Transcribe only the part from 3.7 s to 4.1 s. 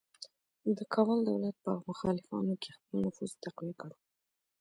کړ.